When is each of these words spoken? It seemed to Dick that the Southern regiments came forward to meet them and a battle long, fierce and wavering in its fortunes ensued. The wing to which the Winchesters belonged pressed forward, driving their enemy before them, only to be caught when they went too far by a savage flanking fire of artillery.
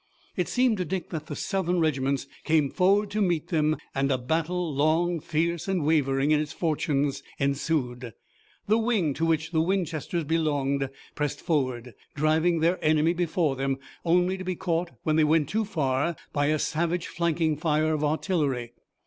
It 0.35 0.47
seemed 0.47 0.77
to 0.77 0.83
Dick 0.85 1.11
that 1.11 1.27
the 1.27 1.35
Southern 1.35 1.79
regiments 1.79 2.25
came 2.43 2.71
forward 2.71 3.11
to 3.11 3.21
meet 3.21 3.49
them 3.49 3.77
and 3.93 4.11
a 4.11 4.17
battle 4.17 4.73
long, 4.73 5.19
fierce 5.19 5.67
and 5.67 5.85
wavering 5.85 6.31
in 6.31 6.39
its 6.39 6.51
fortunes 6.53 7.21
ensued. 7.37 8.11
The 8.67 8.79
wing 8.79 9.13
to 9.13 9.27
which 9.27 9.51
the 9.51 9.61
Winchesters 9.61 10.23
belonged 10.23 10.89
pressed 11.13 11.39
forward, 11.39 11.93
driving 12.15 12.61
their 12.61 12.83
enemy 12.83 13.13
before 13.13 13.55
them, 13.55 13.77
only 14.03 14.39
to 14.39 14.43
be 14.43 14.55
caught 14.55 14.89
when 15.03 15.17
they 15.17 15.23
went 15.23 15.49
too 15.49 15.65
far 15.65 16.15
by 16.33 16.47
a 16.47 16.57
savage 16.57 17.05
flanking 17.05 17.55
fire 17.55 17.93
of 17.93 18.03
artillery. 18.03 18.73